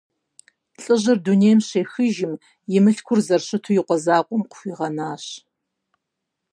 Лӏыжьыр 0.81 1.17
дунейм 1.25 1.59
щехыжым, 1.67 2.33
и 2.77 2.79
мылъкур 2.83 3.19
зэрыщыту 3.25 3.75
и 3.79 3.81
къуэ 3.87 3.97
закъуэм 4.03 4.43
къыхуигъэнащ. 4.49 5.25